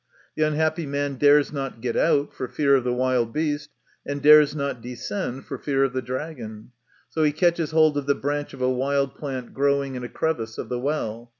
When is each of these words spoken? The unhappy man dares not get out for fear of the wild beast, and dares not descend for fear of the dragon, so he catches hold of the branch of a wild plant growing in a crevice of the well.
The 0.35 0.41
unhappy 0.41 0.87
man 0.87 1.13
dares 1.17 1.53
not 1.53 1.79
get 1.79 1.95
out 1.95 2.33
for 2.33 2.47
fear 2.47 2.73
of 2.73 2.83
the 2.83 2.91
wild 2.91 3.31
beast, 3.31 3.69
and 4.03 4.19
dares 4.19 4.55
not 4.55 4.81
descend 4.81 5.45
for 5.45 5.59
fear 5.59 5.83
of 5.83 5.93
the 5.93 6.01
dragon, 6.01 6.71
so 7.07 7.21
he 7.21 7.31
catches 7.31 7.69
hold 7.69 7.99
of 7.99 8.07
the 8.07 8.15
branch 8.15 8.55
of 8.55 8.63
a 8.63 8.71
wild 8.71 9.13
plant 9.13 9.53
growing 9.53 9.93
in 9.93 10.03
a 10.03 10.09
crevice 10.09 10.57
of 10.57 10.69
the 10.69 10.79
well. 10.79 11.29